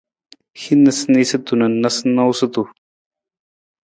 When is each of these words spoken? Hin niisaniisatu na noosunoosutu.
Hin 0.61 0.79
niisaniisatu 0.85 1.59
na 1.61 1.67
noosunoosutu. 1.81 2.65